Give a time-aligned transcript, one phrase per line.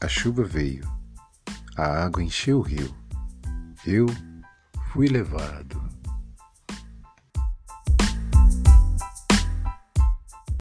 [0.00, 0.88] A chuva veio,
[1.76, 2.94] a água encheu o rio.
[3.84, 4.06] Eu
[4.92, 5.77] fui levado.